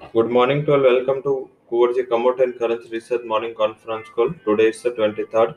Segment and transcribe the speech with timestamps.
[0.00, 0.80] Good morning to all.
[0.80, 4.30] Welcome to Kuwarji Commodity and Currency Research Morning Conference Call.
[4.44, 5.54] Today is the 23rd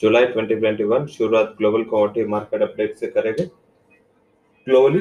[0.00, 3.44] जुलाई 2021 शुरुआत global commodity market update से करेंगे।
[4.66, 5.00] Globally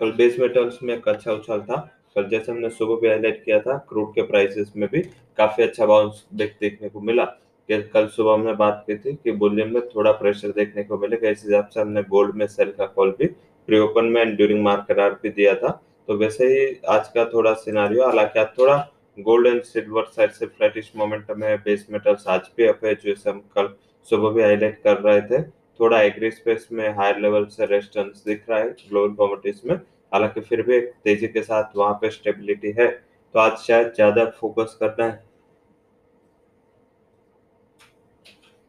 [0.00, 1.76] कल base metals में एक अच्छा उछाल था।
[2.14, 5.02] कल जैसे हमने सुबह भी हाईलाइट किया था क्रूड के प्राइसेस में भी
[5.38, 7.24] काफ़ी अच्छा बाउंस बैक देखने को मिला।
[7.68, 11.44] कल सुबह हमने बात की थी कि बुलियन में थोड़ा प्रेशर देखने को मिलेगा। इस
[11.44, 13.26] हिसाब से हमने गोल्ड में सेल का कॉल भी
[13.68, 17.24] प्री ओपन में एंड ड्यूरिंग मार्केट आर भी दिया था। तो वैसे ही आज का
[17.32, 18.76] थोड़ा सिनारियो हालाँकि आज थोड़ा
[19.18, 23.30] गोल्ड एंड सिल्वर साइड से फ्लैटिश मोमेंटम है बेस मेटल्स आज भी अप है जैसे
[23.30, 23.68] हम कल
[24.08, 25.42] सुबह भी हाईलाइट कर रहे थे।
[25.80, 29.74] थोड़ा एग्री स्पेस में हायर लेवल से रेजिस्टेंस दिख रहा है ग्लोबल कमोडिटीज में।
[30.12, 32.88] हालाँकि फिर भी एक तेज़ी के साथ वहाँ पे स्टेबिलिटी है
[33.34, 35.22] तो आज शायद ज़्यादा फोकस करना है।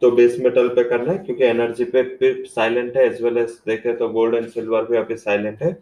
[0.02, 3.62] तो बेस मेटल पे करना है, क्योंकि एनर्जी पे भी साइलेंट है एज वेल एज
[3.67, 5.78] देखे तो गोल्ड एंड सिल्वर भी अभी साइलेंट है।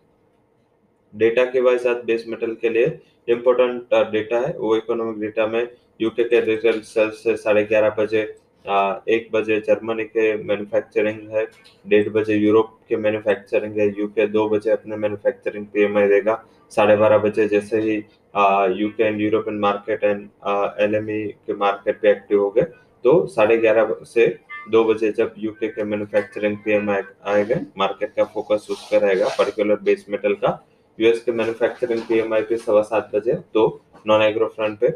[1.17, 5.67] डेटा के वाइज आज बेस मेटल के लिए इम्पोर्टेंट डेटा है। वो इकोनॉमिक डेटा में
[5.99, 8.21] यूके के रिटेल सेल्स से साढ़े ग्यारह बजे
[9.09, 11.45] एक बजे जर्मनी के मैन्युफैक्चरिंग है,
[11.85, 17.17] डेढ़ बजे यूरोप के मैन्युफैक्चरिंग है यूके दो बजे अपने मैन्युफैक्चरिंग पीएमआई देगा, साढ़े बारह
[17.17, 17.95] बजे जैसे ही
[18.81, 20.27] UK and European market and
[20.81, 22.63] LME के मार्केट पे एक्टिव हो गए
[23.05, 24.27] तो साढ़े ग्यारह से
[24.71, 27.01] दो बजे जब यूके के मैन्युफैक्चरिंग पीएमआई
[27.33, 30.51] आएगा मार्केट का फोकस उस पर रहेगा पर्टिकुलर बेस मेटल का।
[30.99, 33.65] यूएस के मैन्युफैक्चरिंग पीएमआई पे सवा सात बजे तो
[34.07, 34.87] नॉन एग्रो फ्रंट पे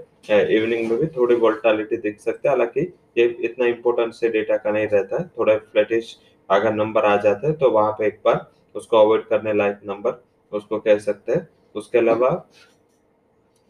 [0.58, 2.82] इवनिंग में भी थोड़ी वोल्टालिटी दिख सकते हैं। हालाँकि
[3.18, 6.16] ये इतना इम्पोर्टेंट से डेटा का नहीं रहता है थोड़ा फ्लैटिश
[6.50, 10.22] अगर नंबर आ जाते हैं तो वहाँ पे एक बार उसको अवॉइड करने लायक नंबर
[10.54, 12.30] उसको कह सकते हैं। उसके अलावा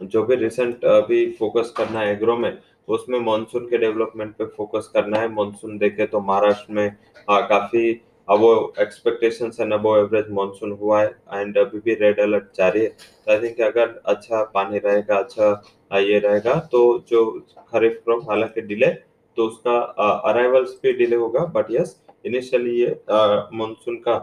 [0.02, 4.90] जो भी रिसेंट अभी फोकस करना है एग्रो में उसमें मानसून के डेवलपमेंट पे फोकस
[4.94, 6.96] करना है। मानसून देखे तो महाराष्ट्र में
[7.30, 7.94] आ, काफ़ी
[8.32, 8.44] अब
[8.80, 13.32] expectations and above average monsoon हुआ है एंड अभी भी रेड अलर्ट जारी है। तो
[13.32, 17.24] आई थिंक अगर अच्छा पानी रहेगा अच्छा ये रहेगा तो जो
[17.72, 18.88] खरीफ क्रॉप हालाँकि डिले
[19.38, 19.78] तो उसका
[20.30, 24.16] अराइवल्स भी डिले होगा। बट यस इनिशियली ये मानसून का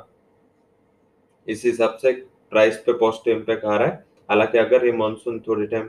[1.48, 2.12] इस हिसाब से
[2.52, 5.88] प्राइस पे पॉजिटिव इम्पैक्ट आ रहा है। हालाँकि अगर ये मानसून थोड़ी टाइम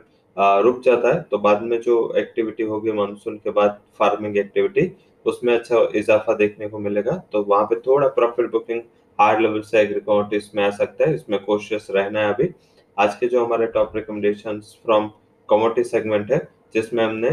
[0.64, 4.86] रुक जाता है तो बाद में जो एक्टिविटी होगी मानसून के बाद फ़ार्मिंग एक्टिविटी
[5.26, 8.80] उसमें अच्छा इजाफा देखने को मिलेगा। तो वहाँ पे थोड़ा प्रॉफिट बुकिंग
[9.18, 12.48] हार्ड लेवल से एग्रीकॉटिस में आ सकता है। इसमें कोशिश रहना है अभी।
[12.96, 15.10] आज के जो हमारे top recommendation from
[15.48, 16.38] commodity segment है
[16.74, 17.28] जिसमें हमने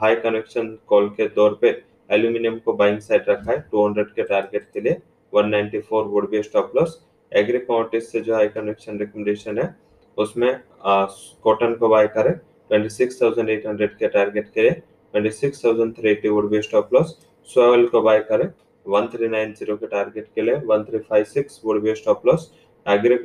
[0.00, 1.68] हाई कनेक्शन कॉल के तौर पे
[2.10, 4.96] एल्यूमिनियम को बाइंग साइड रखा है 200 के टारगेट के लिए।
[5.32, 7.00] 194 would be stop loss
[7.32, 9.74] agri commodities से जो हाई कनेक्शन रिकमेंडेशन है
[10.18, 12.32] उसमें कॉटन को बाय करें।
[12.70, 14.82] 26,800 के टारगेट के लिए।
[15.14, 17.12] 26,380 would be stop loss.
[17.48, 18.46] Soil को बाय करें
[18.86, 22.42] 1390 के टारगेट के लिए 1356 would be stop loss.
[22.86, 23.16] Agri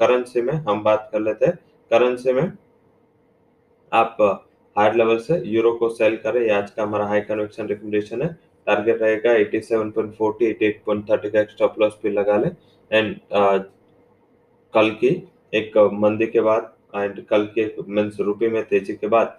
[0.00, 1.54] currency में हम बात कर लेते हैं।
[1.90, 2.52] करेंसी में
[3.92, 4.16] आप
[4.76, 8.28] हायर लेवल से यूरो को सेल करें। ये आज का हमारा हाई कन्वेक्शन रिकमेंडेशन है।
[8.66, 12.48] टारगेट रहेगा 87.40 88.30 का स्टॉप लॉस भी लगा ले।
[12.90, 13.16] एंड
[14.74, 15.08] कल की
[15.54, 19.38] एक मंदी के बाद एंड कल के मीन्स रुपये में तेज़ी के बाद